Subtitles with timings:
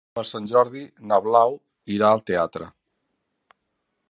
[0.17, 0.81] Per Sant Jordi
[1.11, 1.53] na Blau
[1.97, 2.71] irà al teatre.